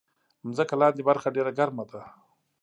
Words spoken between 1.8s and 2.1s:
ده.